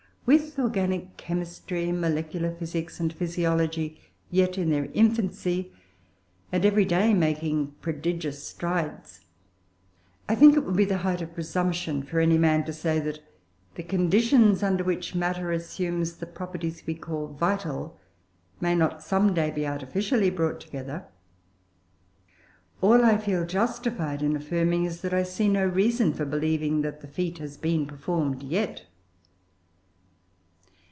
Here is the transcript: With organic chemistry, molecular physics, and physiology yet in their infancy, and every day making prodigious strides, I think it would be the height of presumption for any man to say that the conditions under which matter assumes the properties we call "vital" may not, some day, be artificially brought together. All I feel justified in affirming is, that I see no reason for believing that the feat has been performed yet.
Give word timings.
With 0.23 0.57
organic 0.59 1.17
chemistry, 1.17 1.91
molecular 1.91 2.55
physics, 2.55 2.99
and 2.99 3.11
physiology 3.11 3.99
yet 4.29 4.55
in 4.57 4.69
their 4.69 4.85
infancy, 4.93 5.73
and 6.51 6.63
every 6.63 6.85
day 6.85 7.13
making 7.15 7.73
prodigious 7.81 8.41
strides, 8.43 9.21
I 10.29 10.35
think 10.35 10.55
it 10.55 10.59
would 10.63 10.75
be 10.77 10.85
the 10.85 10.99
height 10.99 11.23
of 11.23 11.33
presumption 11.33 12.03
for 12.03 12.19
any 12.19 12.37
man 12.37 12.63
to 12.65 12.71
say 12.71 12.99
that 12.99 13.19
the 13.75 13.81
conditions 13.83 14.61
under 14.61 14.83
which 14.85 15.15
matter 15.15 15.51
assumes 15.51 16.15
the 16.17 16.27
properties 16.27 16.83
we 16.85 16.93
call 16.93 17.27
"vital" 17.27 17.99
may 18.61 18.75
not, 18.75 19.01
some 19.01 19.33
day, 19.33 19.49
be 19.49 19.67
artificially 19.67 20.29
brought 20.29 20.61
together. 20.61 21.07
All 22.79 23.03
I 23.03 23.17
feel 23.17 23.43
justified 23.43 24.21
in 24.21 24.35
affirming 24.37 24.85
is, 24.85 25.01
that 25.01 25.15
I 25.15 25.23
see 25.23 25.49
no 25.49 25.65
reason 25.65 26.13
for 26.13 26.25
believing 26.25 26.83
that 26.83 27.01
the 27.01 27.07
feat 27.07 27.39
has 27.39 27.57
been 27.57 27.85
performed 27.87 28.43
yet. 28.43 28.83